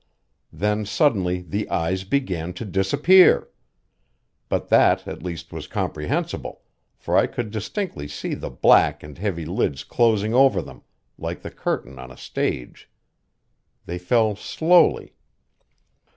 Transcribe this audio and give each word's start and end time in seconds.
Then 0.51 0.83
suddenly 0.83 1.43
the 1.43 1.69
eyes 1.69 2.03
began 2.03 2.53
to 2.53 2.65
disappear. 2.65 3.49
But 4.49 4.69
that 4.69 5.07
at 5.07 5.21
least 5.21 5.53
was 5.53 5.67
comprehensible, 5.67 6.61
for 6.97 7.15
I 7.15 7.27
could 7.27 7.51
distinctly 7.51 8.07
see 8.07 8.33
the 8.33 8.49
black 8.49 9.03
and 9.03 9.15
heavy 9.15 9.45
lids 9.45 9.83
closing 9.83 10.33
over 10.33 10.59
them, 10.59 10.81
like 11.19 11.43
the 11.43 11.51
curtain 11.51 11.99
on 11.99 12.09
a 12.09 12.17
stage. 12.17 12.89
They 13.85 13.99
fell 13.99 14.35
slowly. 14.35 15.13